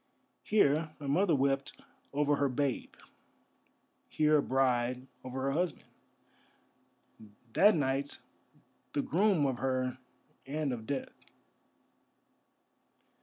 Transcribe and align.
Here 0.41 0.95
a 0.99 1.07
mother 1.07 1.35
wept 1.35 1.79
over 2.11 2.37
her 2.37 2.49
babe, 2.49 2.95
here 4.09 4.37
a 4.37 4.41
bride 4.41 5.05
over 5.23 5.41
her 5.43 5.51
husband—that 5.51 7.75
night 7.75 8.17
the 8.93 9.03
groom 9.03 9.45
of 9.45 9.59
her 9.59 9.99
and 10.47 10.73
of 10.73 10.87
death. 10.87 11.13